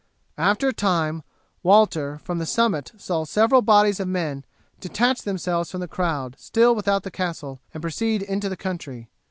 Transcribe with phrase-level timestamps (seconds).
[0.39, 1.21] After a time
[1.61, 4.45] Walter from the summit saw several bodies of men
[4.79, 9.09] detach themselves from the crowd still without the castle and proceed into the country.